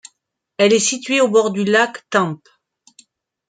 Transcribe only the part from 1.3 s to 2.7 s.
du lac Tempe.